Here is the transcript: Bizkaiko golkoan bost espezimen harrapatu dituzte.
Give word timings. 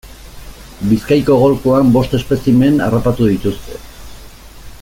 Bizkaiko 0.93 1.35
golkoan 1.43 1.93
bost 1.97 2.17
espezimen 2.21 2.83
harrapatu 2.87 3.31
dituzte. 3.35 3.81